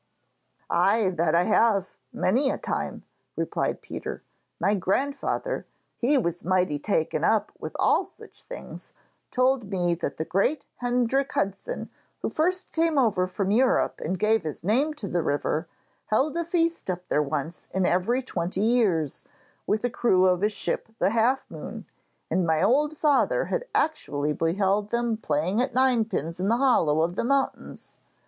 [0.71, 3.03] 'Ay, that have I, many a time,'
[3.35, 4.23] replied Peter.
[4.59, 8.93] 'My grandfather he was mighty taken up with all such things
[9.29, 11.91] told me that the great Hendrik Hudson
[12.23, 15.67] who first came over from Europe and gave his name to the river,
[16.07, 19.25] held a feast up there once in every twenty years,
[19.67, 21.85] with the crew of his ship the "Half Moon";
[22.31, 27.15] and my old father had actually beheld them playing at ninepins in the hollow of
[27.15, 27.99] the mountains.